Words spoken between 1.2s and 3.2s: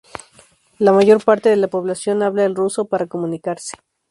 parte de la población habla el ruso para